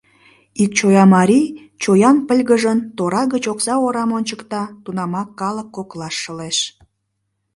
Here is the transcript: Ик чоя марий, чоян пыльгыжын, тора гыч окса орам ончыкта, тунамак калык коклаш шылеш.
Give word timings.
Ик 0.63 0.71
чоя 0.77 1.03
марий, 1.15 1.47
чоян 1.81 2.17
пыльгыжын, 2.27 2.79
тора 2.97 3.23
гыч 3.33 3.43
окса 3.51 3.73
орам 3.85 4.11
ончыкта, 4.17 4.63
тунамак 4.83 5.29
калык 5.39 5.67
коклаш 5.75 6.15
шылеш. 6.23 6.57